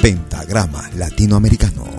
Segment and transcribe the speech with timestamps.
[0.00, 1.98] Pentagrama Latinoamericano.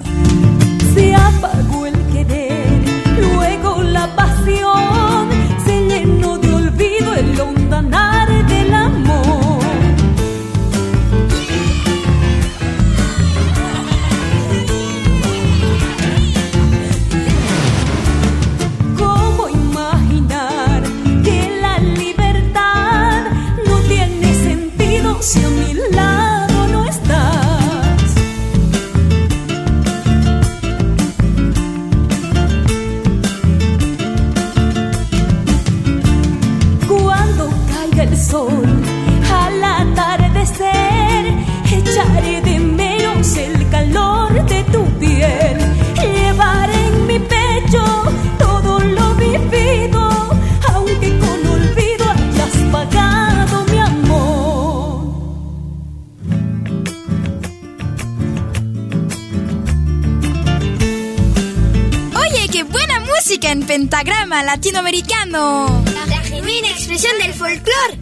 [63.89, 65.83] Pentagrama latinoamericano.
[66.07, 67.97] La genuina expresión del folclore.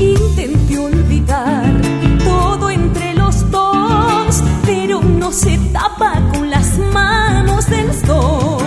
[0.00, 1.70] Intenté olvidar
[2.24, 8.62] todo entre los dos, pero no se tapa con las manos del sol.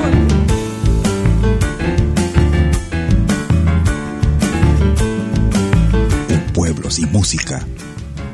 [6.29, 7.65] Un pueblo sin música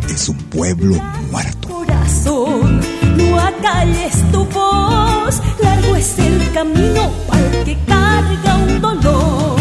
[0.10, 0.96] es un pueblo
[1.32, 1.70] muerto.
[1.70, 2.82] Corazón,
[3.16, 5.23] no acalles tu voz,
[5.84, 9.60] largo el camino el que carga un dolor.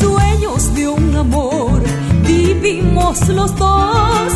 [0.00, 1.82] Sueños de un amor,
[2.26, 4.32] vivimos los dos,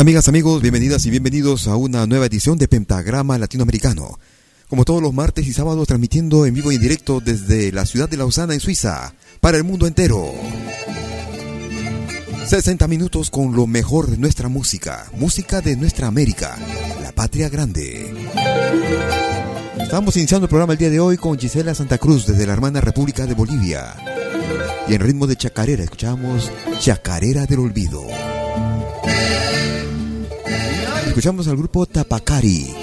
[0.00, 0.60] amigas, amigos?
[0.60, 4.18] Bienvenidas y bienvenidos a una nueva edición de Pentagrama Latinoamericano.
[4.68, 8.08] Como todos los martes y sábados transmitiendo en vivo y en directo desde la ciudad
[8.08, 10.32] de Lausana en Suiza, para el mundo entero.
[12.46, 16.56] 60 minutos con lo mejor de nuestra música, música de nuestra América,
[17.00, 18.12] la patria grande.
[19.78, 22.80] Estamos iniciando el programa el día de hoy con Gisela Santa Cruz desde la hermana
[22.80, 23.94] República de Bolivia.
[24.88, 26.50] Y en ritmo de chacarera escuchamos
[26.80, 28.04] Chacarera del Olvido.
[31.14, 32.74] Escuchamos al grupo Tapacari.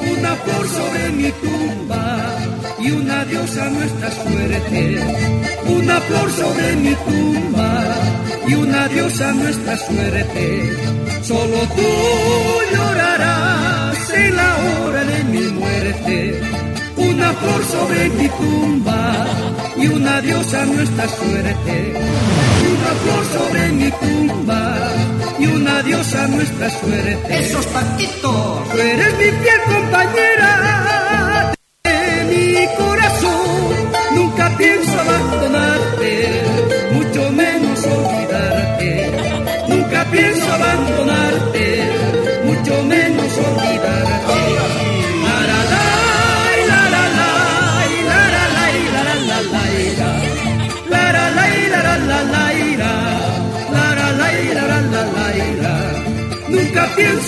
[0.00, 2.38] Una flor sobre mi tumba
[2.78, 4.98] y un adiós a nuestra suerte.
[5.76, 7.84] Una flor sobre mi tumba
[8.48, 10.76] y un adiós a nuestra suerte.
[11.22, 11.88] Solo tú
[12.74, 16.59] llorarás en la hora de mi muerte.
[17.20, 19.26] Una flor sobre mi tumba
[19.76, 21.94] y un adiós a nuestra suerte.
[22.72, 24.78] Una flor sobre mi tumba
[25.38, 27.40] y un adiós a nuestra suerte.
[27.40, 28.70] Esos patitos.
[28.72, 31.52] Tú eres mi fiel compañera
[31.84, 33.44] de mi corazón.
[34.14, 36.42] Nunca pienso abandonarte,
[36.94, 39.10] mucho menos olvidarte.
[39.68, 41.19] Nunca pienso abandonarte,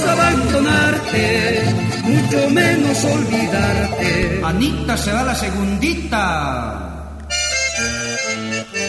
[0.09, 1.63] abandonarte,
[2.05, 4.41] mucho menos olvidarte.
[4.45, 6.93] Anita se va la segundita.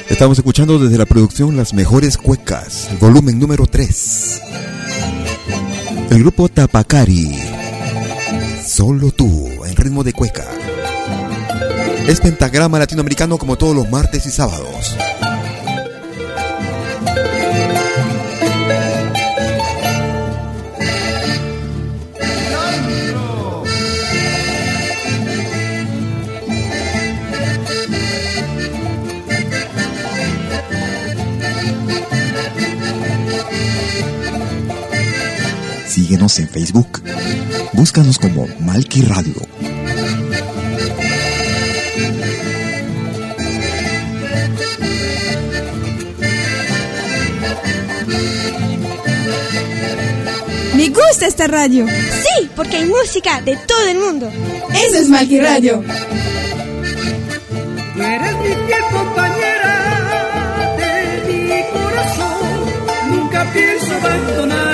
[0.10, 4.42] Estamos escuchando desde la producción Las Mejores Cuecas, el volumen número 3.
[6.12, 7.36] El grupo Tapacari.
[8.66, 10.46] Solo tú, en ritmo de cueca.
[12.08, 14.96] Es pentagrama latinoamericano como todos los martes y sábados.
[36.14, 37.02] Síguenos en Facebook.
[37.72, 39.34] Búscanos como Malki Radio.
[50.76, 51.88] Me gusta esta radio.
[51.88, 54.32] Sí, porque hay música de todo el mundo.
[54.86, 55.84] Eso es Malki Radio.
[57.96, 63.10] Tú eres mi fiel compañera de mi corazón.
[63.10, 64.73] Nunca pienso abandonarte,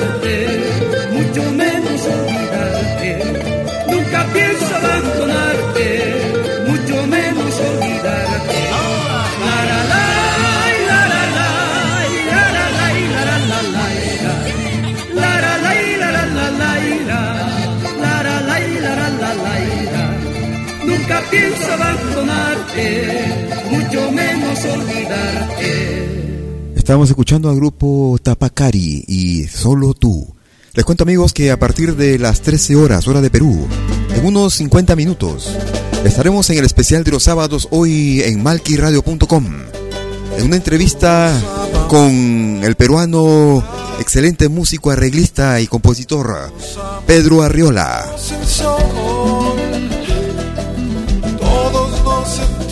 [21.74, 26.10] abandonarte, mucho menos olvidarte.
[26.76, 30.36] Estamos escuchando al grupo Tapacari y Solo tú.
[30.74, 33.68] Les cuento amigos que a partir de las 13 horas, hora de Perú,
[34.16, 35.56] en unos 50 minutos,
[36.04, 39.46] estaremos en el especial de los sábados hoy en malquiradio.com.
[40.38, 41.34] En una entrevista
[41.90, 43.64] con el peruano,
[44.00, 46.52] excelente músico, arreglista y compositor,
[47.06, 48.06] Pedro Arriola.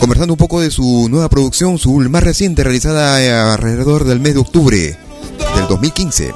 [0.08, 4.32] Conversando un poco de su nueva producción, su más reciente, realizada eh, alrededor del mes
[4.32, 4.96] de octubre
[5.54, 6.32] del 2015.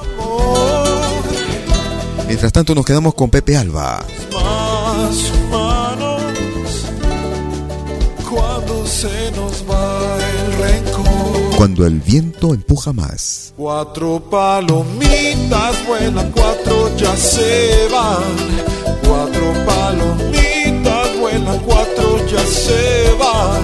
[2.27, 4.05] Mientras tanto nos quedamos con Pepe Alba.
[11.57, 13.55] Cuando el viento empuja más.
[13.57, 18.99] Cuatro palomitas vuelan, cuatro ya se van.
[19.03, 20.42] Cuatro palomitas
[21.65, 23.63] cuatro ya se van.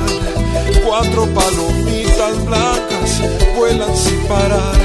[0.84, 3.20] Cuatro palomitas blancas
[3.56, 4.76] vuelan sin parar.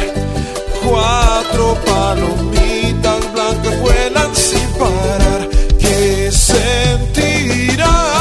[0.85, 5.49] Cuatro palomitas blancas vuelan sin parar.
[5.79, 8.13] ¿Qué sentirán?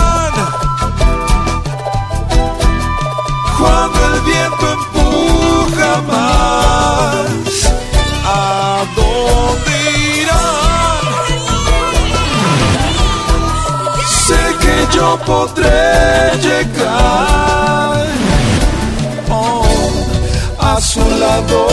[15.25, 18.07] Podré llegar
[19.31, 19.65] oh,
[20.59, 21.72] a su lado.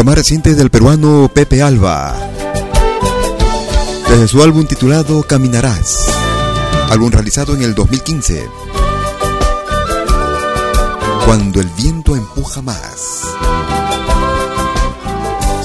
[0.00, 2.16] Lo más reciente del peruano Pepe Alba.
[4.08, 6.06] Desde su álbum titulado Caminarás.
[6.88, 8.48] Álbum realizado en el 2015.
[11.26, 13.26] Cuando el viento empuja más.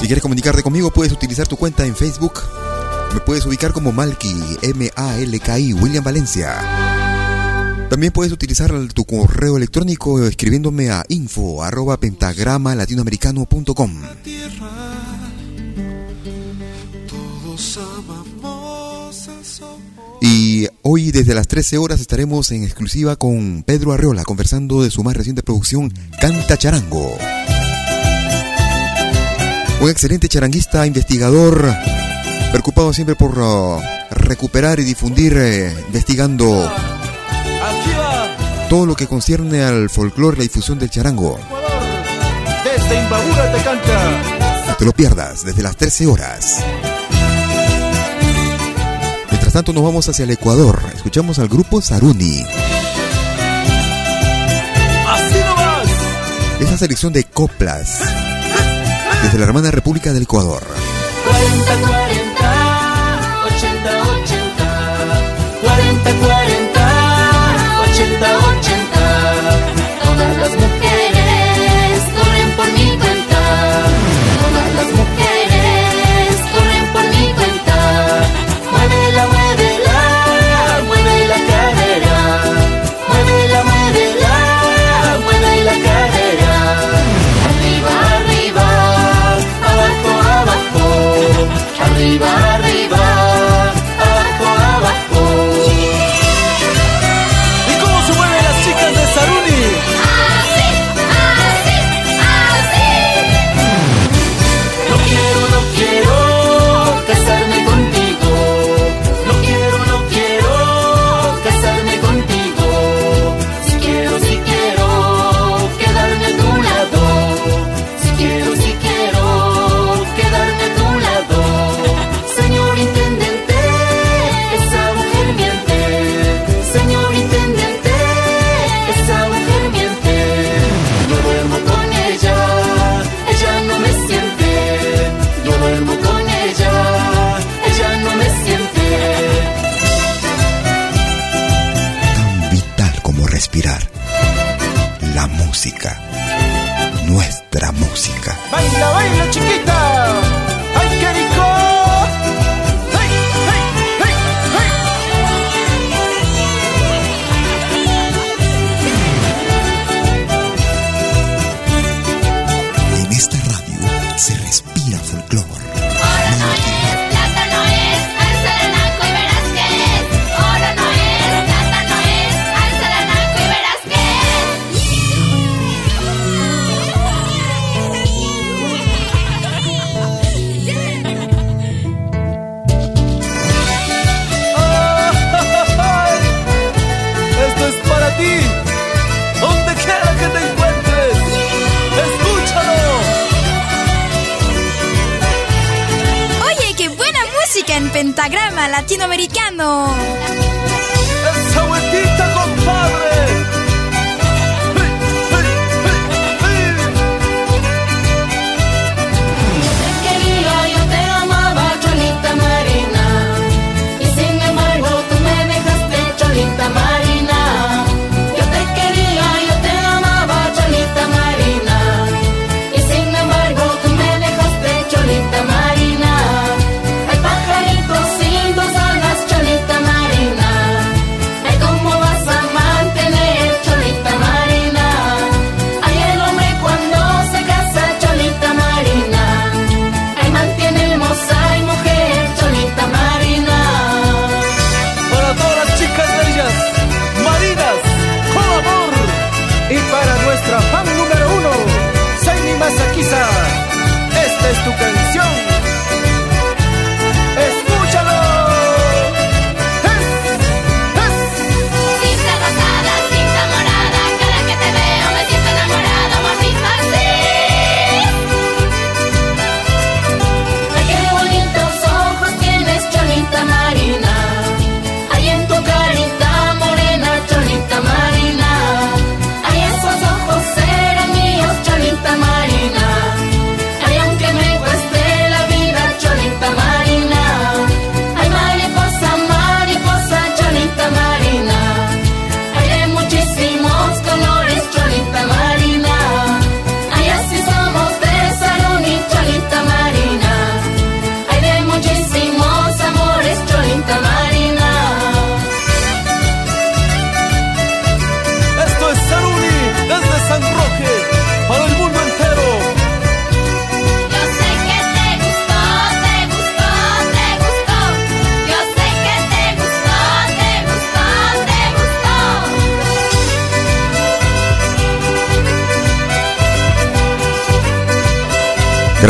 [0.02, 2.42] Si quieres comunicarte conmigo, puedes utilizar tu cuenta en Facebook.
[3.14, 6.85] Me puedes ubicar como Malki, M-A-L-K-I, William Valencia.
[7.88, 14.02] También puedes utilizar tu correo electrónico escribiéndome a info arroba pentagrama latinoamericano.com.
[20.20, 25.04] Y hoy desde las 13 horas estaremos en exclusiva con Pedro Arreola conversando de su
[25.04, 27.16] más reciente producción Canta Charango.
[29.80, 31.72] Un excelente charanguista, investigador,
[32.50, 36.72] preocupado siempre por ah, recuperar y difundir, eh, investigando
[38.76, 41.38] todo lo que concierne al folclore, la difusión del charango.
[42.62, 44.66] desde Imbabura te canta.
[44.68, 46.58] No te lo pierdas desde las 13 horas.
[49.30, 50.78] Mientras tanto nos vamos hacia el Ecuador.
[50.94, 52.44] Escuchamos al grupo Saruni.
[55.08, 55.88] Así nomás.
[56.60, 58.00] Esa selección de coplas
[59.22, 60.62] desde la hermana República del Ecuador.
[61.24, 66.45] 40, 40, 80, 80, 40, 40.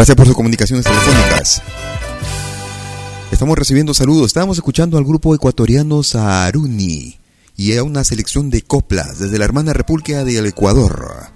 [0.07, 1.63] Gracias por sus comunicaciones telefónicas.
[3.33, 4.29] Estamos recibiendo saludos.
[4.29, 7.19] Estábamos escuchando al grupo ecuatoriano Saruni
[7.57, 11.27] y a una selección de coplas desde la hermana República del Ecuador.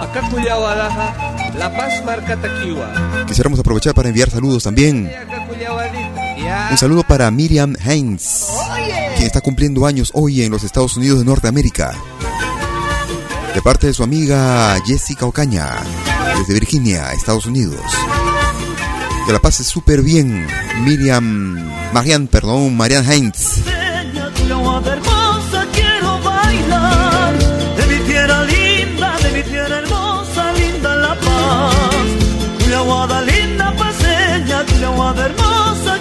[0.00, 0.28] Acá
[1.56, 2.36] La Paz marca
[3.28, 5.12] Quisiéramos aprovechar para enviar saludos también.
[6.72, 8.46] Un saludo para Miriam Heinz,
[9.14, 11.94] quien está cumpliendo años hoy en los Estados Unidos de Norteamérica.
[13.54, 15.76] De parte de su amiga Jessica Ocaña,
[16.38, 17.80] desde Virginia, Estados Unidos.
[19.26, 20.46] Que la pase súper bien,
[20.84, 23.62] Miriam, Marian, perdón, Marian Heinz.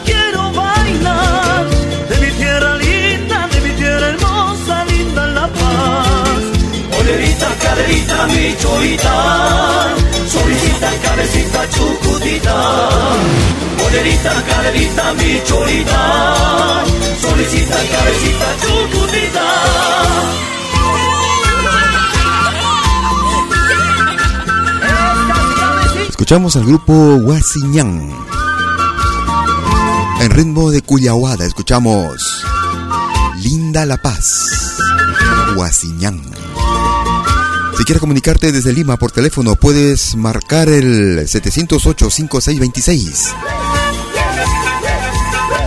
[0.05, 1.40] quiero bailar
[7.11, 9.95] Olerita, caderita, mi cholita
[10.27, 12.55] Solicita, cabecita, chucutita.
[13.77, 16.73] Molerita, caderita, mi cholita.
[17.19, 19.45] Solicita, cabecita, chucutita.
[26.07, 28.15] Escuchamos al grupo Guasiñán.
[30.21, 32.45] En ritmo de Cuyahuada escuchamos
[33.43, 34.77] Linda La Paz.
[35.55, 36.21] Guasiñán.
[37.81, 43.33] Si quieres comunicarte desde Lima por teléfono, puedes marcar el 708-5626.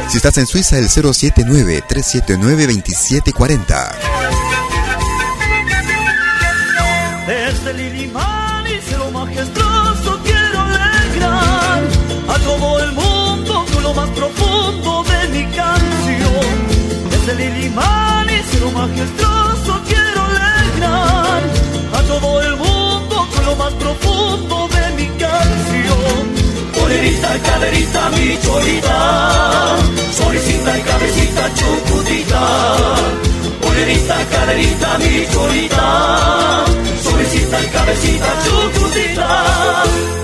[0.08, 3.90] Si estás en Suiza, el 079-379-2740.
[7.26, 11.82] Desde Lilimán y lo majestuoso quiero alegrar
[12.28, 16.46] a todo el mundo con lo más profundo de mi canción.
[17.10, 19.23] Desde Lilimán y lo majestuoso
[27.34, 29.76] Polerita, caderita, mi cholita,
[30.12, 32.94] solicita y cabecita chucutita.
[33.60, 36.64] Polerita, caderita, mi cholita,
[37.02, 40.23] solicita y cabecita chucutita.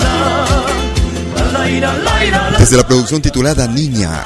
[2.59, 4.25] Desde la producción titulada Niña,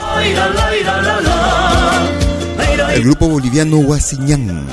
[2.91, 4.67] el grupo boliviano Guasiñán,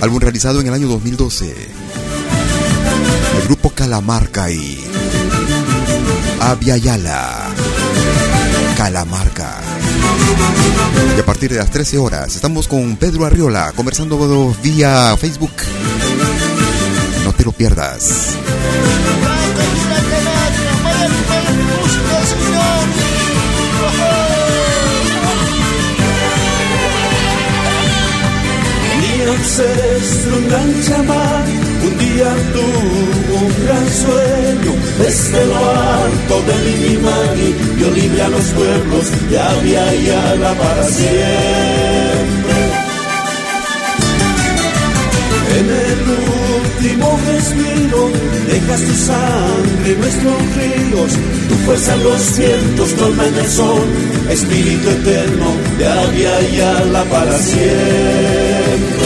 [0.00, 1.54] Álbum realizado en el año 2012.
[3.40, 4.84] El grupo Calamarca y
[6.40, 7.46] Aviala.
[8.76, 9.58] Calamarca.
[11.16, 15.52] Y a partir de las 13 horas estamos con Pedro Arriola conversando vía Facebook.
[17.24, 18.36] No te lo pierdas.
[29.28, 30.36] ancestro,
[31.86, 34.72] un día tuvo un gran sueño.
[34.98, 40.84] Desde lo alto del Inimani dio libre a los pueblos de Abya y Ala para
[40.84, 42.56] siempre.
[45.58, 46.00] En el
[46.58, 48.10] último respiro
[48.46, 51.12] dejas tu sangre en nuestros ríos,
[51.48, 53.88] tu fuerza en los vientos, colma en el sol,
[54.30, 59.05] espíritu eterno de Abya y Ala para siempre.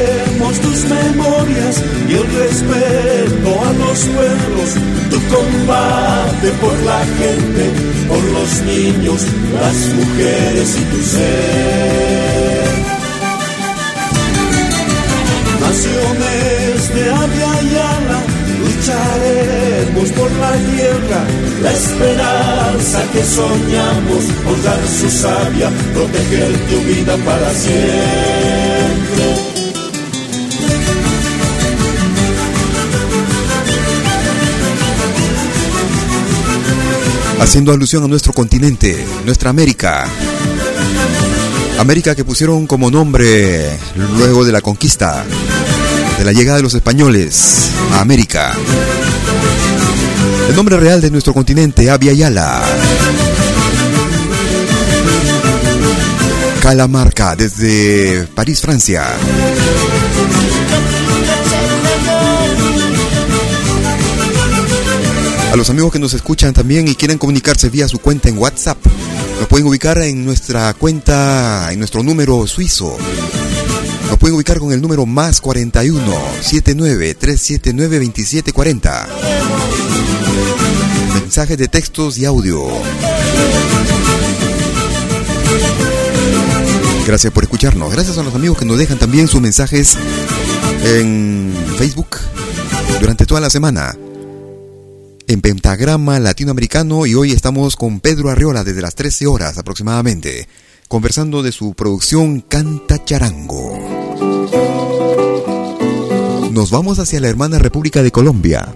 [0.49, 4.69] Tus memorias y el respeto a los pueblos,
[5.09, 7.71] tu combate por la gente,
[8.09, 9.21] por los niños,
[9.53, 12.67] las mujeres y tu ser.
[15.61, 18.21] Naciones de Abya y Ala,
[18.61, 21.21] lucharemos por la tierra,
[21.63, 28.70] la esperanza que soñamos, honrar su sabia, proteger tu vida para siempre.
[37.41, 40.05] Haciendo alusión a nuestro continente, nuestra América.
[41.79, 43.79] América que pusieron como nombre
[44.15, 45.25] luego de la conquista,
[46.19, 48.53] de la llegada de los españoles a América.
[50.49, 52.61] El nombre real de nuestro continente, Abya Yala.
[56.61, 59.03] Calamarca, desde París, Francia.
[65.51, 68.77] A los amigos que nos escuchan también y quieren comunicarse vía su cuenta en WhatsApp,
[69.37, 72.97] nos pueden ubicar en nuestra cuenta, en nuestro número suizo.
[74.07, 76.01] Nos pueden ubicar con el número más 41
[76.39, 79.07] 79 379 2740.
[81.15, 82.65] Mensajes de textos y audio.
[87.05, 87.91] Gracias por escucharnos.
[87.91, 89.97] Gracias a los amigos que nos dejan también sus mensajes
[90.85, 92.19] en Facebook
[93.01, 93.97] durante toda la semana
[95.31, 100.49] en Pentagrama Latinoamericano y hoy estamos con Pedro Arriola desde las 13 horas aproximadamente,
[100.89, 103.71] conversando de su producción Canta Charango.
[106.51, 108.75] Nos vamos hacia la hermana República de Colombia.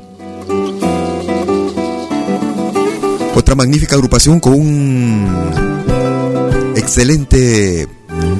[3.35, 5.27] Otra magnífica agrupación con un
[6.77, 7.85] excelente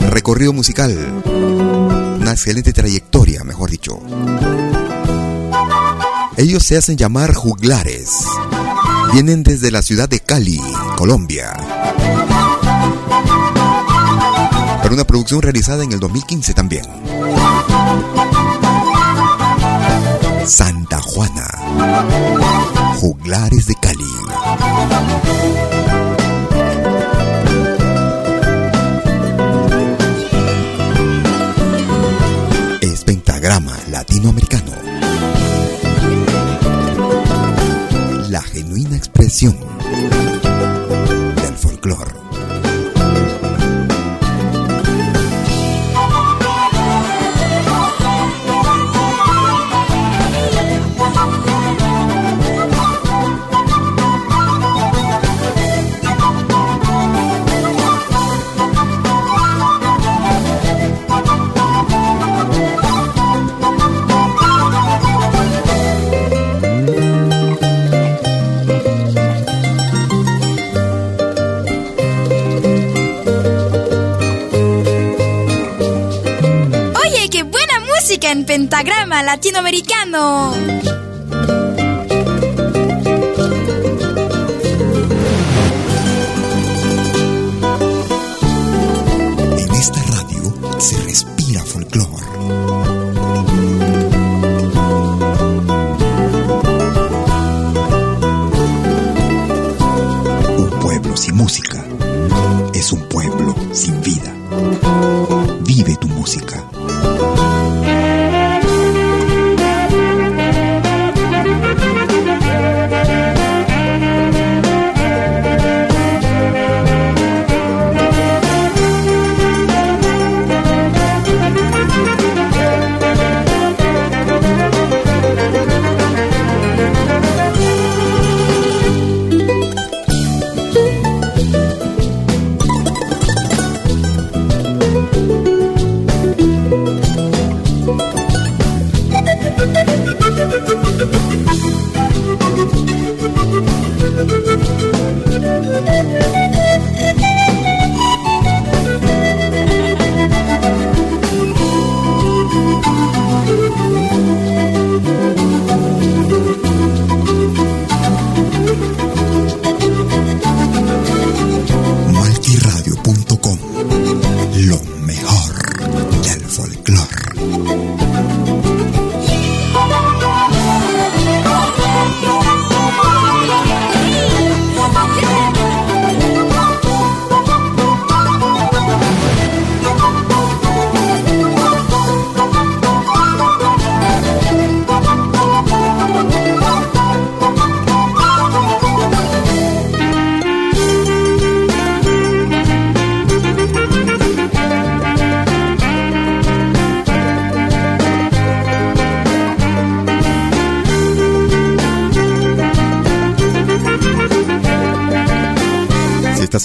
[0.10, 0.95] recorrido musical,
[2.21, 3.99] una excelente trayectoria, mejor dicho.
[6.38, 8.10] Ellos se hacen llamar juglares.
[9.13, 10.60] Vienen desde la ciudad de Cali,
[10.98, 11.54] Colombia.
[14.82, 16.84] Para una producción realizada en el 2015 también.
[20.45, 21.48] Santa Juana.
[23.00, 24.04] Juglares de Cali.
[79.23, 80.54] Latinoamericano.
[89.58, 92.25] En esta radio se respira folclore.
[100.58, 101.86] Un pueblo sin música
[102.73, 104.34] es un pueblo sin vida.
[105.62, 106.63] Vive tu música.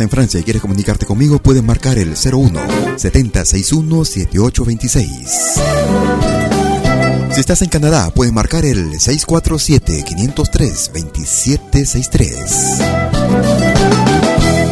[0.01, 2.61] En Francia y quieres comunicarte conmigo, puedes marcar el 01
[2.97, 5.31] 7061 7826.
[7.33, 12.81] Si estás en Canadá, puedes marcar el 647 503 2763.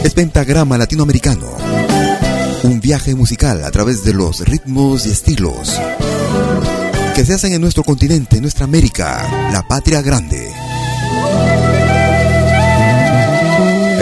[0.05, 1.47] Es Pentagrama Latinoamericano.
[2.65, 5.79] Un viaje musical a través de los ritmos y estilos
[7.19, 10.53] que se hacen en nuestro continente, en nuestra América, la patria grande.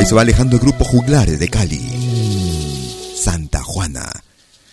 [0.07, 1.81] Se va alejando el grupo Juglares de Cali.
[3.17, 4.09] Santa Juana.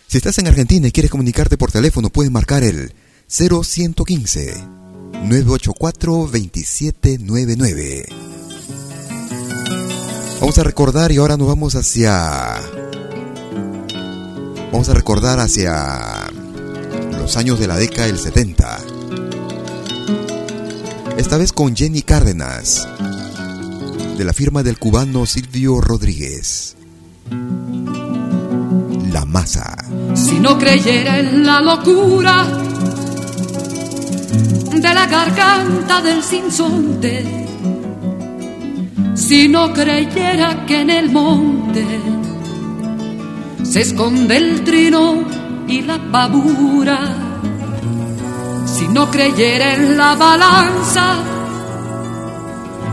[0.05, 2.93] Si estás en Argentina y quieres comunicarte por teléfono, puedes marcar el
[3.27, 4.53] 0115
[5.23, 8.05] 984 2799.
[10.39, 12.61] Vamos a recordar y ahora nos vamos hacia.
[14.71, 16.29] Vamos a recordar hacia
[17.17, 18.79] los años de la década del 70.
[21.17, 22.87] Esta vez con Jenny Cárdenas
[24.17, 26.75] de la firma del cubano Silvio Rodríguez.
[29.11, 29.75] La masa.
[30.13, 32.45] Si no creyera en la locura
[34.71, 37.47] de la garganta del sinsonte,
[39.15, 41.85] si no creyera que en el monte
[43.63, 45.23] se esconde el trino
[45.67, 46.99] y la pavura,
[48.65, 51.42] si no creyera en la balanza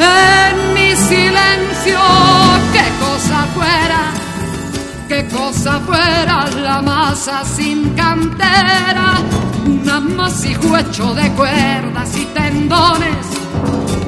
[0.00, 1.98] en mi silencio,
[2.72, 4.02] qué cosa fuera,
[5.08, 9.14] qué cosa fuera la masa sin cantera,
[9.64, 13.26] un amasijo hecho de cuerdas y tendones,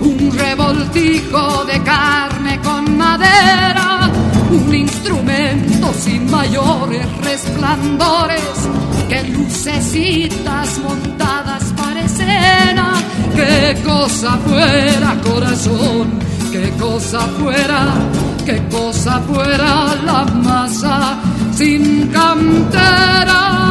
[0.01, 4.11] un revoltijo de carne con madera,
[4.51, 8.68] un instrumento sin mayores resplandores,
[9.09, 11.47] que lucecitas montadas
[12.28, 12.92] escena
[13.34, 16.18] qué cosa fuera corazón,
[16.52, 17.94] qué cosa fuera,
[18.44, 21.20] qué cosa fuera la masa
[21.56, 23.68] sin cantera.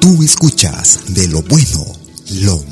[0.00, 1.84] Tú escuchas de lo bueno,
[2.40, 2.71] lo mejor.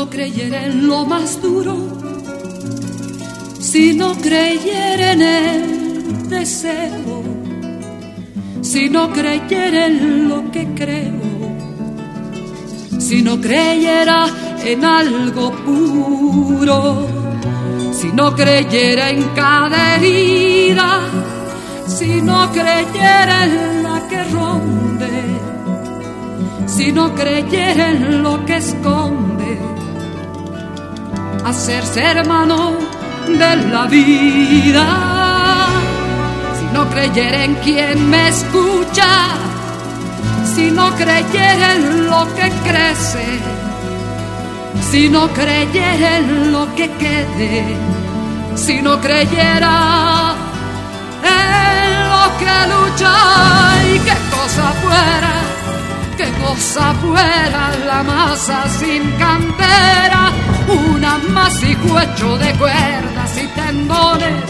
[0.00, 1.76] No creyera en lo más duro,
[3.58, 7.22] si no creyera en el deseo,
[8.62, 11.20] si no creyera en lo que creo,
[12.98, 14.24] si no creyera
[14.64, 17.06] en algo puro,
[17.92, 21.00] si no creyera en cada herida,
[21.86, 25.12] si no creyera en la que ronde,
[26.66, 29.29] si no creyera en lo que esconde
[31.44, 32.72] hacerse hermano
[33.26, 34.86] de la vida.
[36.58, 39.08] Si no creyera en quien me escucha,
[40.54, 43.26] si no creyera en lo que crece,
[44.90, 47.76] si no creyera en lo que quede,
[48.54, 50.34] si no creyera
[51.22, 53.12] en lo que lucha
[53.94, 55.39] y qué cosa fuera,
[56.20, 60.30] qué cosa fuera la masa sin cantera
[60.68, 64.44] un amasijo hecho de cuerdas y tendones,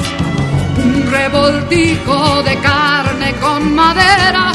[0.84, 4.52] un revoltijo de carne con madera,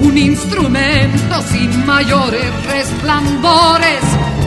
[0.00, 4.02] un instrumento sin mayores resplandores,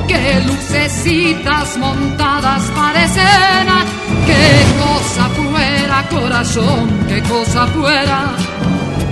[0.08, 3.86] que lucecitas montadas para escena,
[4.25, 4.47] qué
[4.84, 8.36] cosa fuera corazón, qué cosa fuera,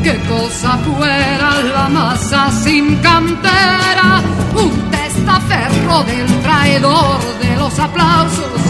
[0.03, 4.21] qué cosa fuera la masa sin cantera,
[4.55, 8.61] un testaferro del traidor de los aplausos,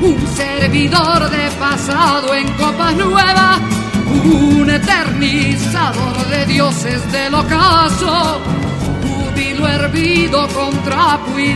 [0.00, 3.60] un servidor de pasado en copas nuevas,
[4.24, 8.40] un eternizador de dioses del ocaso,
[9.02, 11.54] júbilo hervido con trapo y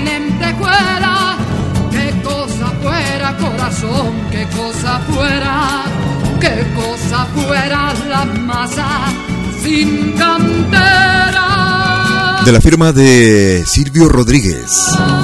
[2.83, 5.85] fuera corazón, qué cosa fuera,
[6.41, 9.13] qué cosa fuera la masa
[9.63, 11.45] sin cantera.
[12.45, 14.71] De la firma de Silvio Rodríguez,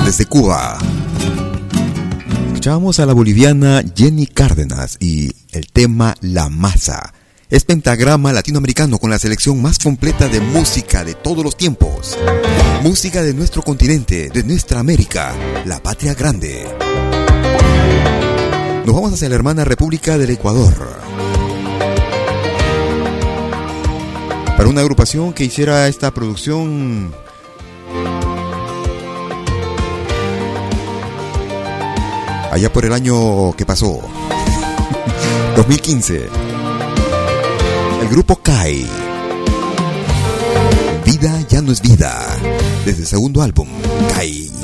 [0.04, 0.78] desde Cuba.
[2.46, 7.14] Escuchábamos a la boliviana Jenny Cárdenas y el tema La Masa.
[7.50, 12.16] Es pentagrama latinoamericano con la selección más completa de música de todos los tiempos.
[12.82, 15.34] Música de nuestro continente, de nuestra América,
[15.66, 16.64] la patria grande.
[18.84, 20.74] Nos vamos hacia la hermana República del Ecuador.
[24.56, 27.14] Para una agrupación que hiciera esta producción
[32.50, 34.00] allá por el año que pasó,
[35.56, 36.28] 2015.
[38.02, 38.86] El grupo CAI.
[41.04, 42.36] Vida ya no es vida.
[42.84, 43.68] Desde el segundo álbum,
[44.14, 44.59] CAI.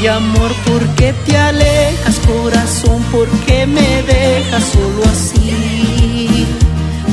[0.00, 3.02] Ay amor, ¿por qué te alejas, corazón?
[3.12, 6.46] ¿Por qué me dejas solo así?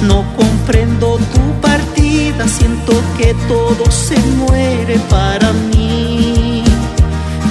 [0.04, 6.64] No comprendo tu partida, siento que todo se muere para mí.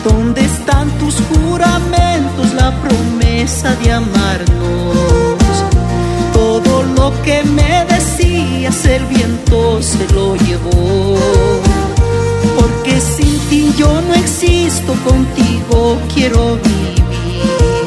[0.04, 5.36] ¿Dónde están tus juramentos, la promesa de amarnos?
[6.32, 11.18] Todo lo que me decías, el viento se lo llevó.
[12.58, 14.15] Porque sin ti yo no
[15.06, 17.86] contigo quiero vivir.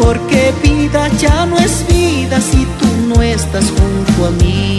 [0.00, 4.73] Porque vida ya no es vida si tú no estás junto a mí.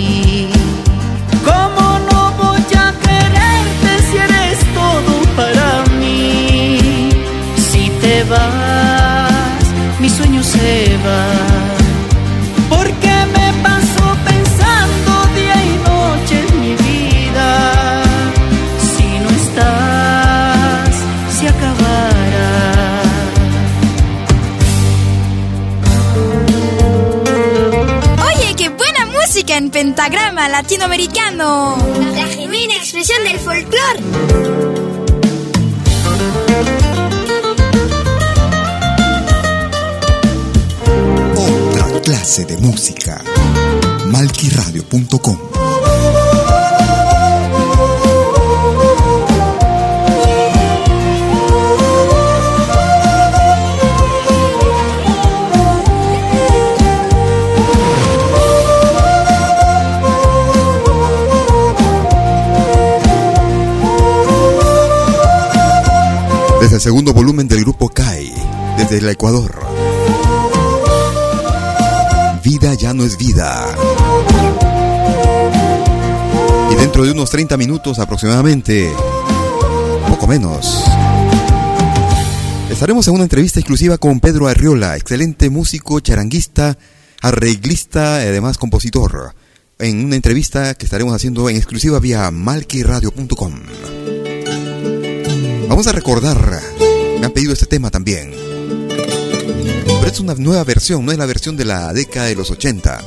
[29.85, 31.77] Pentagrama latinoamericano.
[32.15, 33.99] La genuina expresión del folclore.
[41.35, 43.21] Otra clase de música.
[44.07, 45.74] Malquiradio.com
[66.85, 68.31] segundo volumen del grupo CAI,
[68.77, 69.65] desde el Ecuador.
[72.43, 73.75] Vida ya no es vida.
[76.71, 78.91] Y dentro de unos 30 minutos aproximadamente,
[80.07, 80.83] poco menos,
[82.69, 86.77] estaremos en una entrevista exclusiva con Pedro Arriola, excelente músico, charanguista,
[87.19, 89.33] arreglista y además compositor.
[89.79, 93.53] En una entrevista que estaremos haciendo en exclusiva vía malquiradio.com.
[95.67, 96.61] Vamos a recordar,
[97.19, 98.31] me han pedido este tema también.
[99.85, 103.01] Pero es una nueva versión, no es la versión de la década de los 80.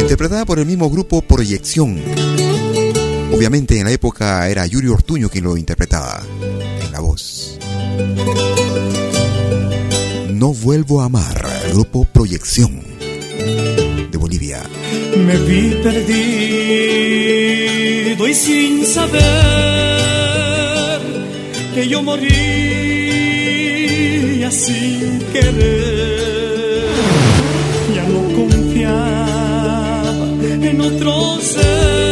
[0.00, 2.00] Interpretada por el mismo grupo Proyección.
[3.32, 6.22] Obviamente en la época era Yuri Ortuño quien lo interpretaba
[6.80, 7.58] en la voz.
[10.30, 12.92] No vuelvo a amar, grupo Proyección
[14.10, 14.62] de Bolivia.
[15.26, 16.12] Me vi perdido
[18.28, 19.22] y sin saber
[21.74, 22.52] que yo moría
[24.50, 26.92] sin querer.
[27.94, 32.11] Ya no confiaba en otro ser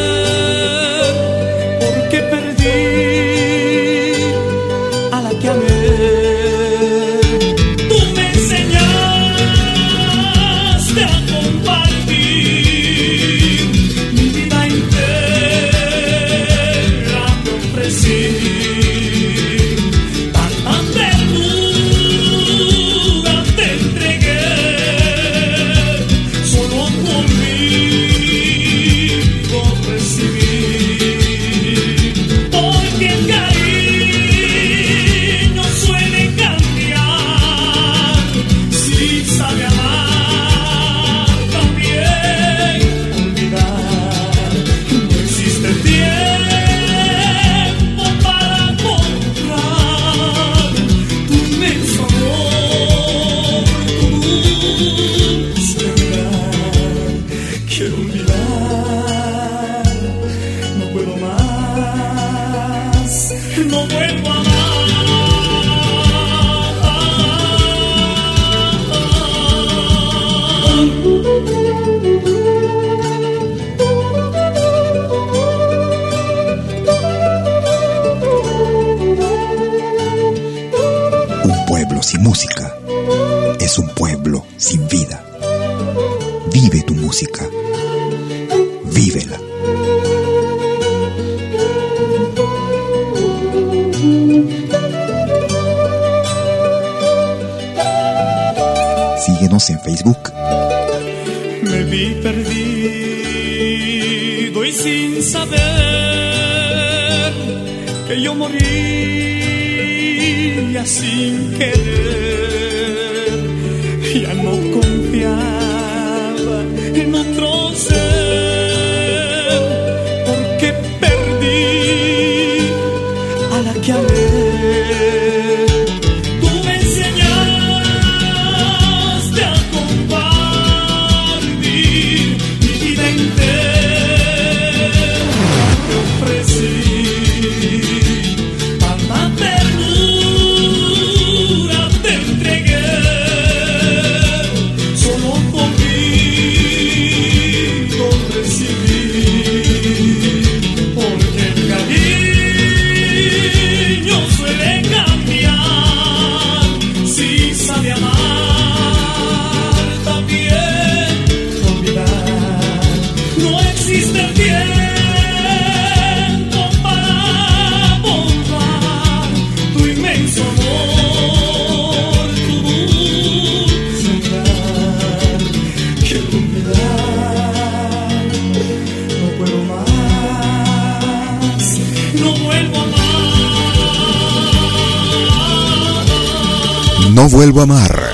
[187.31, 188.13] vuelvo a amar.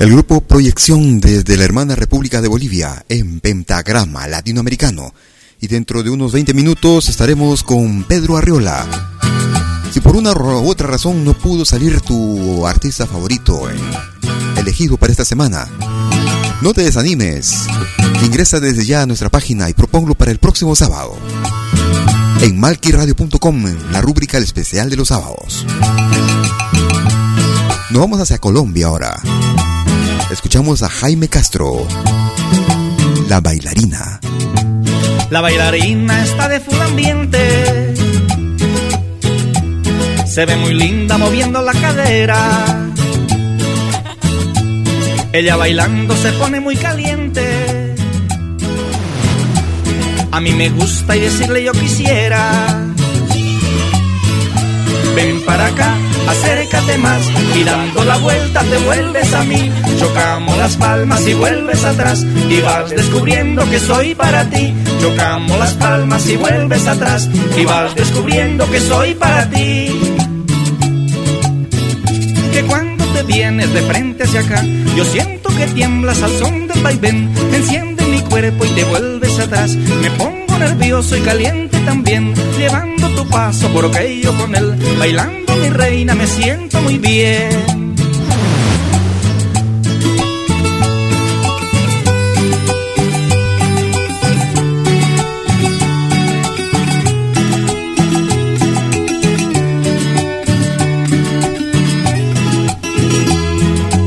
[0.00, 5.12] El grupo Proyección desde la hermana República de Bolivia en pentagrama latinoamericano.
[5.60, 8.86] Y dentro de unos 20 minutos estaremos con Pedro Arriola.
[9.92, 13.68] Si por una u otra razón no pudo salir tu artista favorito
[14.56, 15.68] elegido para esta semana,
[16.60, 17.66] no te desanimes.
[18.24, 21.16] Ingresa desde ya a nuestra página y proponlo para el próximo sábado.
[22.40, 25.66] En malquiradio.com, la rúbrica especial de los sábados.
[27.90, 29.20] Nos vamos hacia Colombia ahora.
[30.30, 31.86] Escuchamos a Jaime Castro,
[33.28, 34.20] la bailarina.
[35.30, 37.94] La bailarina está de full ambiente
[40.34, 42.90] se ve muy linda moviendo la cadera.
[45.32, 47.94] Ella bailando se pone muy caliente.
[50.32, 52.66] A mí me gusta y decirle yo quisiera.
[55.14, 55.94] Ven para acá,
[56.28, 57.22] acércate más
[57.54, 59.70] y dando la vuelta te vuelves a mí.
[59.98, 64.72] Chocamos las palmas y vuelves atrás y vas descubriendo que soy para ti.
[65.00, 69.88] Chocamos las palmas y vuelves atrás y vas descubriendo que soy para ti.
[72.52, 74.64] Que cuando te vienes de frente hacia acá,
[74.96, 77.30] yo siento que tiemblas al son del vaivén.
[77.52, 79.74] Enciende mi cuerpo y te vuelves atrás.
[79.74, 84.74] Me pongo nervioso y caliente también, llevando tu paso por aquello con él.
[84.98, 87.94] Bailando mi reina me siento muy bien.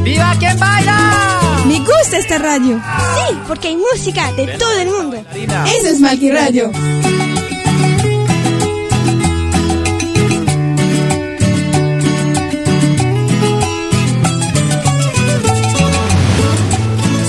[0.04, 1.64] ¡Viva quien baila!
[1.66, 2.78] Me gusta esta radio.
[2.78, 5.24] Sí, porque hay música de todo el mundo.
[5.34, 6.72] Eso es Malqui Radio.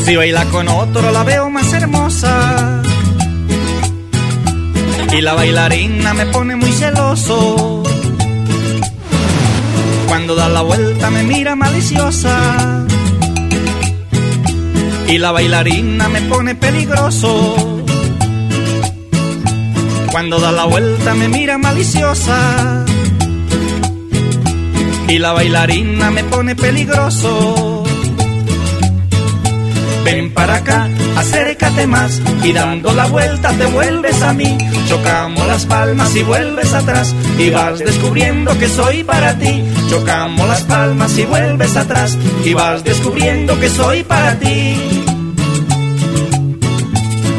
[0.08, 2.82] Si baila con otro la veo más hermosa.
[5.12, 7.82] Y la bailarina me pone muy celoso.
[10.08, 12.86] Cuando da la vuelta me mira maliciosa.
[15.08, 17.76] Y la bailarina me pone peligroso.
[20.10, 22.86] Cuando da la vuelta me mira maliciosa.
[25.06, 27.77] Y la bailarina me pone peligroso.
[30.10, 34.56] Ven para acá, acércate más y dando la vuelta te vuelves a mí.
[34.88, 39.62] Chocamos las palmas y vuelves atrás y vas descubriendo que soy para ti.
[39.90, 44.76] Chocamos las palmas y vuelves atrás y vas descubriendo que soy para ti.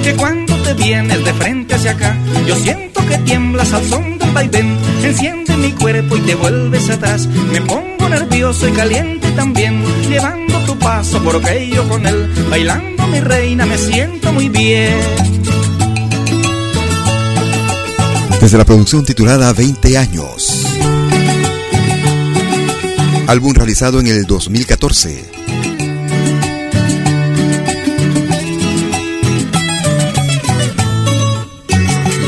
[0.04, 2.16] Que cuando te vienes de frente hacia acá,
[2.46, 4.78] yo siento que tiemblas al son del vaivén.
[5.04, 7.26] Enciende mi cuerpo y te vuelves atrás.
[7.52, 12.30] Me pongo nervioso y caliente también, llevando tu paso por aquello con él.
[12.50, 14.96] Bailando mi reina me siento muy bien.
[18.42, 20.66] Desde la producción titulada 20 años.
[23.28, 25.40] Álbum realizado en el 2014.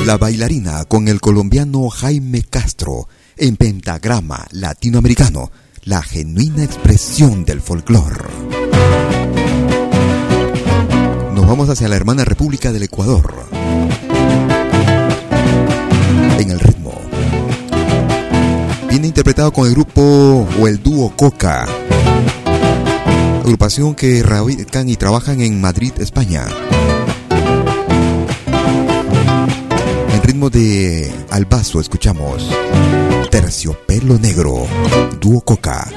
[0.06, 5.52] La bailarina con el colombiano Jaime Castro en pentagrama latinoamericano,
[5.84, 8.26] la genuina expresión del folclore.
[11.34, 13.46] Nos vamos hacia la hermana República del Ecuador.
[16.38, 16.94] En el ritmo.
[18.90, 21.66] Viene interpretado con el grupo o el dúo Coca.
[23.44, 26.46] Agrupación que radican y trabajan en Madrid, España.
[30.14, 32.48] En ritmo de Albazo escuchamos
[33.32, 34.68] Terciopelo Negro,
[35.18, 35.88] dúo Coca.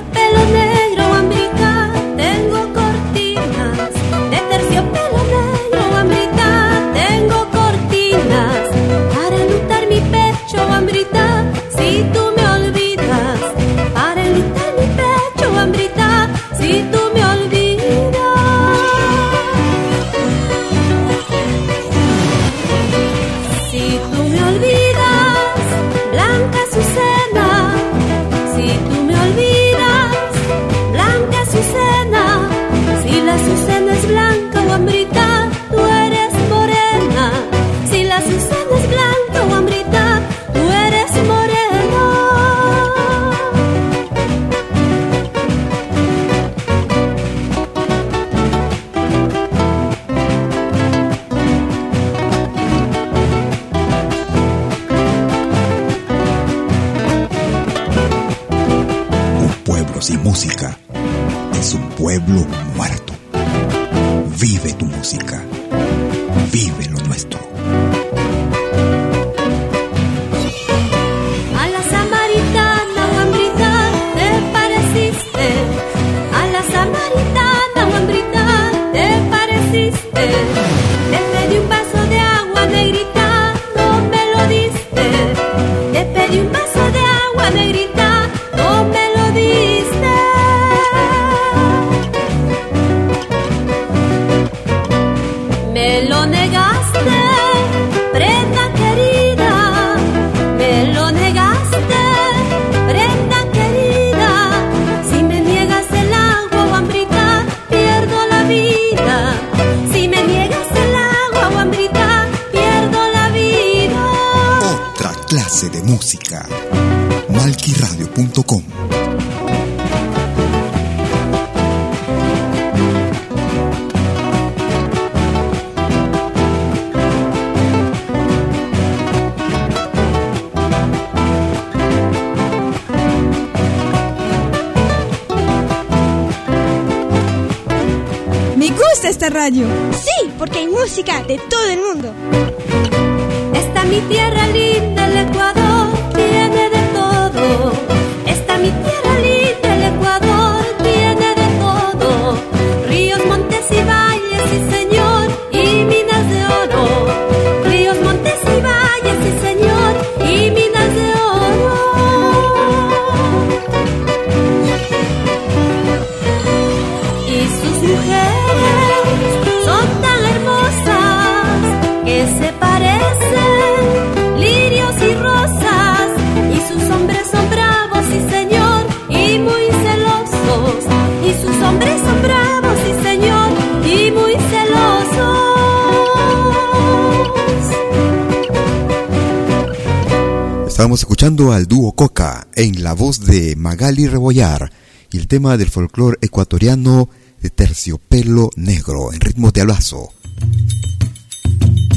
[192.57, 194.73] En la voz de Magali Rebollar
[195.11, 197.09] y el tema del folclore ecuatoriano
[197.41, 200.13] de terciopelo negro en ritmo de alazo.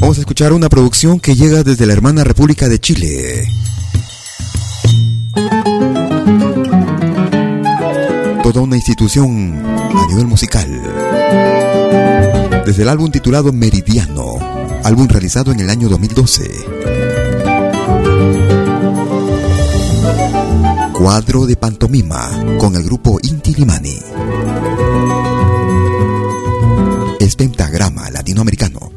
[0.00, 3.48] Vamos a escuchar una producción que llega desde la hermana República de Chile.
[8.42, 10.68] Toda una institución a nivel musical.
[12.64, 14.38] Desde el álbum titulado Meridiano,
[14.84, 17.08] álbum realizado en el año 2012.
[20.98, 22.28] Cuadro de pantomima
[22.58, 24.00] con el grupo Inti Limani.
[27.20, 28.87] Es pentagrama latinoamericano.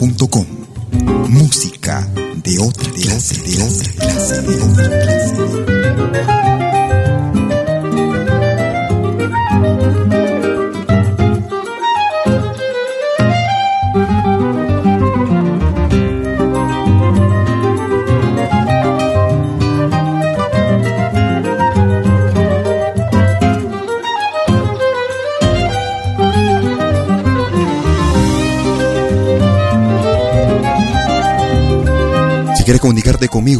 [0.00, 0.46] Malquiradio.com.
[1.28, 1.69] Música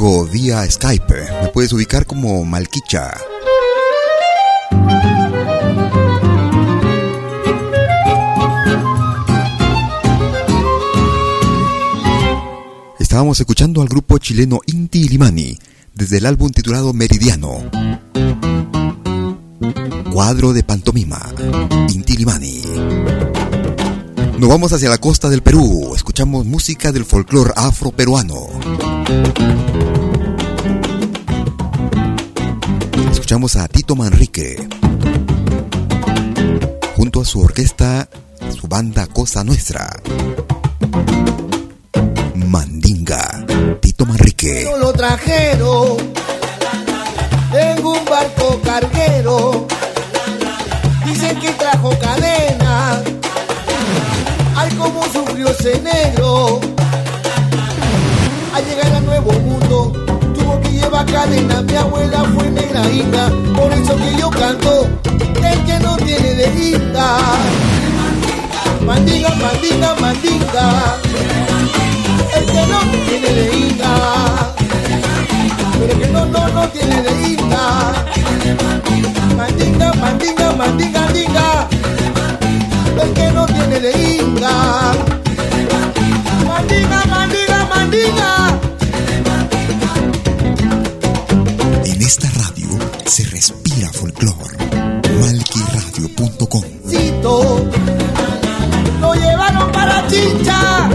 [0.01, 3.13] conmigo vía Skype, me puedes ubicar como Malquicha.
[12.99, 15.59] Estábamos escuchando al grupo chileno Inti Limani
[15.95, 17.71] desde el álbum titulado Meridiano.
[20.13, 21.21] Cuadro de pantomima.
[21.93, 22.63] Inti Limani.
[24.39, 25.93] Nos vamos hacia la costa del Perú.
[25.95, 28.49] Escuchamos música del folclore afroperuano.
[33.31, 34.57] Escuchamos a Tito Manrique.
[36.97, 38.09] Junto a su orquesta,
[38.61, 39.89] su banda Cosa Nuestra.
[42.35, 43.47] Mandinga.
[43.81, 44.65] Tito Manrique.
[44.69, 45.99] No lo trajeron
[47.53, 49.69] en un barco carguero.
[51.05, 53.01] Dicen que trajo cadena.
[54.57, 56.80] Ay, como sufrió ese negro.
[61.13, 61.63] Cadena.
[61.63, 64.89] Mi abuela fue negra hija, por eso que yo canto,
[65.43, 67.17] el que no tiene de hija.
[68.85, 70.97] Mandinga, mandinga, mandinga.
[72.37, 73.95] El que no tiene de hija.
[75.79, 77.93] Pero que no, no, no tiene de hija.
[79.37, 81.69] Mandinga, mandinga, mandinga, mandinga.
[83.03, 84.93] El que no tiene de hija.
[86.47, 88.61] Mandinga, mandinga, mandinga.
[92.11, 92.67] Esta radio
[93.07, 94.35] se respira folclor.
[95.21, 96.63] Malquiradio.com
[99.01, 100.89] lo llevaron para Chincha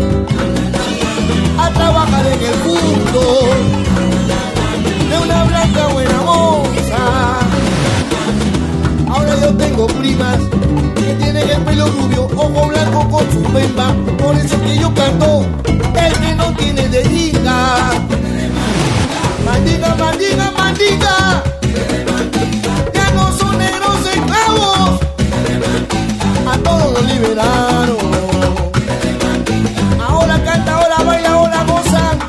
[1.57, 3.21] a trabajar en el mundo
[5.09, 7.39] de una blanca buena moza.
[9.07, 10.37] Ahora yo tengo primas
[10.95, 15.45] que tienen el pelo rubio, ojo blanco con su bemba, por eso que yo canto
[15.65, 17.91] el que no tiene de hija.
[19.65, 21.43] Mandiga, mandiga, mandiga.
[22.93, 24.99] Ya no son negros esclavos.
[26.45, 27.97] A todos los liberaron.
[30.07, 32.19] Ahora canta, ahora baila, ahora gozan.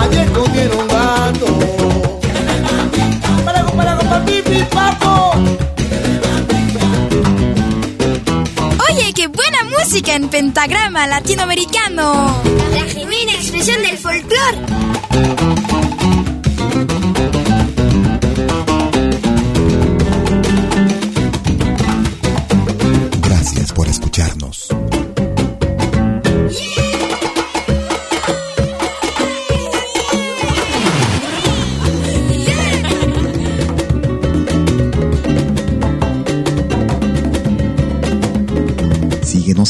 [0.00, 1.46] Ayer comieron gato.
[3.44, 5.34] Para para para pipi papo.
[8.90, 12.42] Oye, qué buena música en pentagrama latinoamericano.
[12.72, 14.58] La genuina expresión del folclore.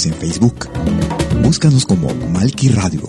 [0.05, 0.69] En Facebook.
[1.43, 3.03] Búscanos como Malki Radio.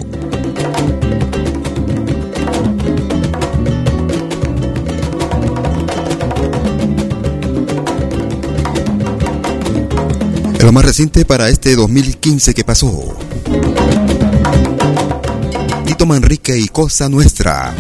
[10.59, 13.17] Lo más reciente para este 2015 que pasó.
[15.85, 17.73] Tito Manrique y Cosa Nuestra.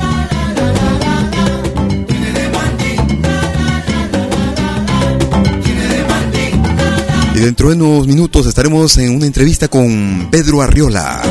[7.43, 11.21] Dentro de unos minutos estaremos en una entrevista con Pedro Arriola.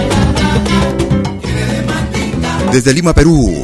[2.70, 3.62] Desde Lima, Perú.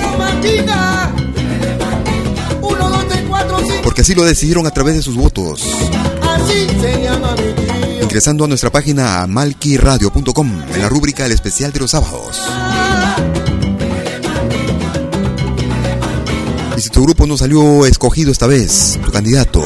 [3.85, 5.63] Porque así lo decidieron a través de sus votos.
[8.03, 12.41] Ingresando a nuestra página malquiradio.com en la rúbrica El especial de los sábados.
[16.79, 19.63] Y si tu grupo no salió escogido esta vez, tu candidato,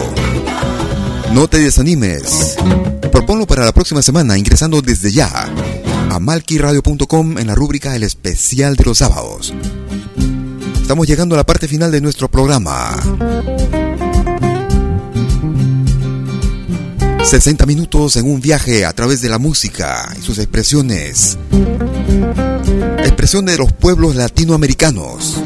[1.34, 2.56] no te desanimes.
[3.10, 5.50] Proponlo para la próxima semana ingresando desde ya
[6.10, 9.54] a malquiradio.com en la rúbrica El especial de los sábados.
[10.80, 12.96] Estamos llegando a la parte final de nuestro programa.
[17.24, 21.38] 60 minutos en un viaje a través de la música y sus expresiones.
[22.98, 25.40] Expresión de los pueblos latinoamericanos.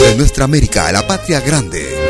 [0.00, 2.01] De nuestra América, la patria grande.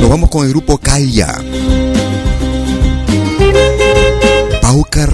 [0.00, 1.42] Nos vamos con el grupo Calla.
[4.60, 5.06] Pauca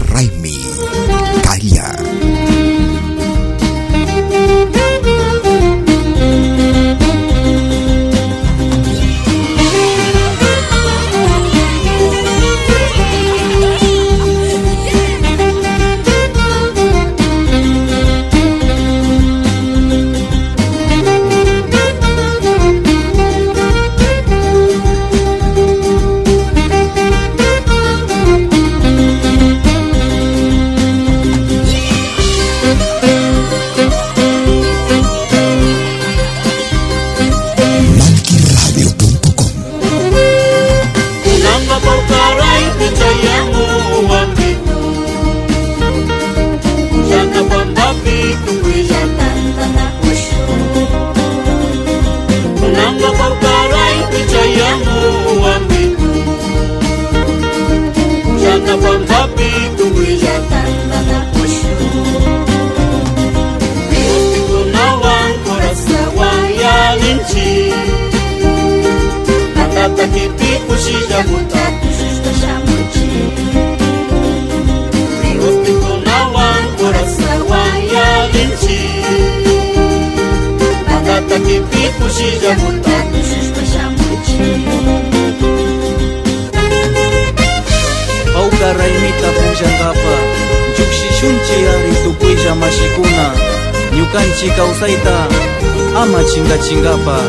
[96.58, 97.20] chinga chingapa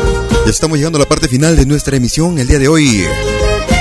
[0.44, 3.04] Ya estamos llegando a la parte final de nuestra emisión el día de hoy.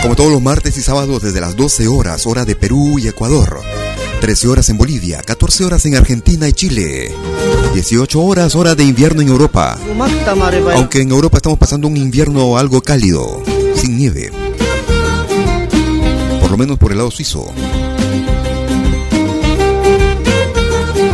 [0.02, 3.62] Como todos los martes y sábados desde las 12 horas, hora de Perú y Ecuador.
[4.20, 7.12] 13 horas en Bolivia, 14 horas en Argentina y Chile.
[7.74, 9.80] 18 horas, hora de invierno en Europa.
[10.76, 13.42] Aunque en Europa estamos pasando un invierno algo cálido,
[13.76, 14.32] sin nieve.
[16.39, 17.52] Por lo menos por el lado suizo.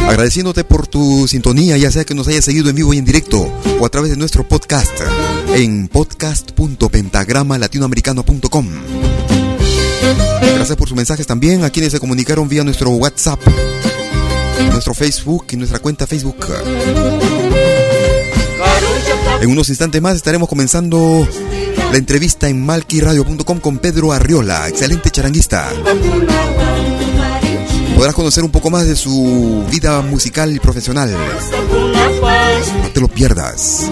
[0.07, 3.51] Agradeciéndote por tu sintonía, ya sea que nos hayas seguido en vivo y en directo
[3.79, 4.93] o a través de nuestro podcast
[5.53, 8.67] en podcast.pentagramalatinoamericano.com.
[10.55, 13.41] Gracias por sus mensajes también a quienes se comunicaron vía nuestro WhatsApp,
[14.71, 16.37] nuestro Facebook y nuestra cuenta Facebook.
[19.41, 21.27] En unos instantes más estaremos comenzando
[21.91, 25.69] la entrevista en malquiradio.com con Pedro Arriola, excelente charanguista.
[27.97, 31.11] Podrás conocer un poco más de su vida musical y profesional.
[31.11, 33.89] No te lo pierdas.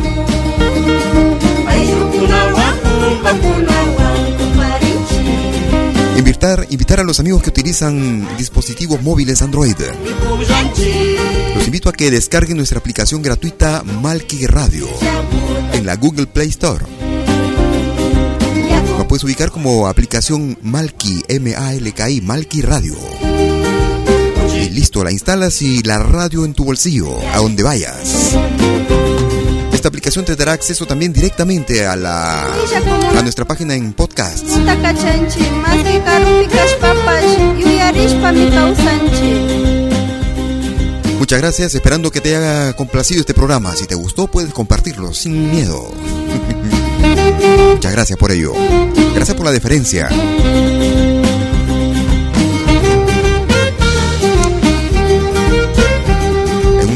[6.20, 9.76] Invitar, invitar a los amigos que utilizan dispositivos móviles Android.
[11.56, 14.88] Los invito a que descarguen nuestra aplicación gratuita Malki Radio
[15.74, 16.86] en la Google Play Store.
[19.00, 23.35] Lo puedes ubicar como aplicación Malki, M-A-L-K-I, Malki Radio.
[24.76, 28.36] Listo, la instalas y la radio en tu bolsillo, a donde vayas.
[29.72, 34.46] Esta aplicación te dará acceso también directamente a la a nuestra página en podcast.
[41.20, 43.74] Muchas gracias, esperando que te haya complacido este programa.
[43.78, 45.90] Si te gustó, puedes compartirlo sin miedo.
[47.76, 48.52] Muchas gracias por ello.
[49.14, 50.10] Gracias por la deferencia.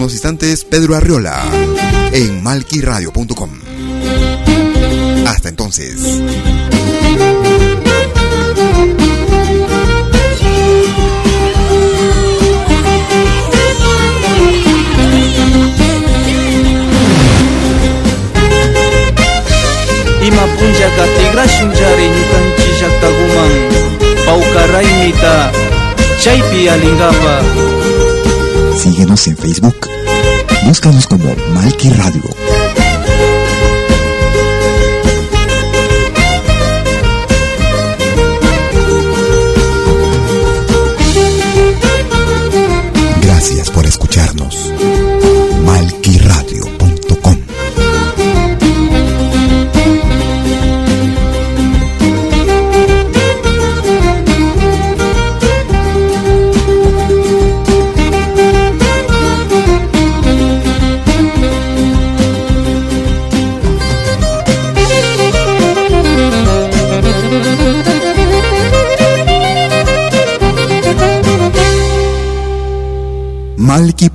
[0.09, 1.39] Unos instantes, Pedro Arriola
[2.11, 3.49] en malquiradio.com.
[5.27, 6.01] Hasta entonces.
[20.21, 23.53] ima punllaka tigrashunllari ñukanchi llaqtakuman
[24.25, 25.51] pawkaraymita
[26.21, 27.35] chaypi alingapa
[28.79, 29.98] Síguenos en Facebook.
[30.65, 32.58] Búscanos como Malki Radio.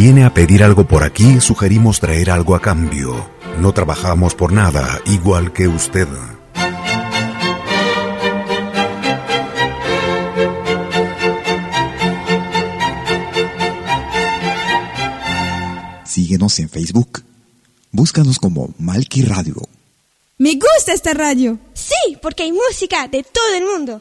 [0.00, 3.28] Viene a pedir algo por aquí, sugerimos traer algo a cambio.
[3.58, 6.06] No trabajamos por nada, igual que usted.
[16.04, 17.24] Síguenos en Facebook.
[17.90, 19.56] Búscanos como Malki Radio.
[20.38, 21.58] Me gusta esta radio.
[21.74, 24.00] Sí, porque hay música de todo el mundo.